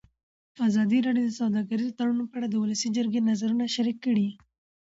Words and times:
ازادي 0.67 0.99
راډیو 1.07 1.25
د 1.29 1.37
سوداګریز 1.39 1.89
تړونونه 1.97 2.25
په 2.29 2.35
اړه 2.37 2.47
د 2.49 2.55
ولسي 2.63 2.89
جرګې 2.97 3.21
نظرونه 3.29 3.65
شریک 3.75 3.97
کړي. 4.05 4.27